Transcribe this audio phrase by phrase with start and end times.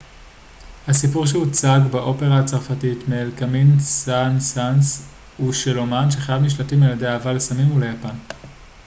[0.87, 7.33] הסיפור שהוצג באופרה הצרפתית מאת קמיל סן-סאנס הוא של אמן שחייו נשלטים על ידי אהבה
[7.33, 8.15] לסמים וליפן